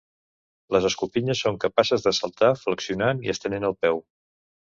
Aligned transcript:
Les 0.75 0.87
escopinyes 0.87 1.41
són 1.45 1.59
capaces 1.65 2.07
de 2.07 2.13
"saltar" 2.21 2.49
flexionant 2.63 3.23
i 3.29 3.35
estenent 3.37 3.69
el 3.71 3.79
peu. 3.87 4.03